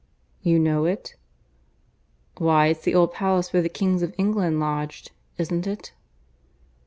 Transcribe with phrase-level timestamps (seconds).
[0.41, 1.15] "You know it?"
[2.39, 5.93] "Why, it's the old palace where the kings of England lodged, isn't it?"